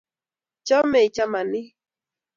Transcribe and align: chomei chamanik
chomei 0.67 1.09
chamanik 1.15 1.67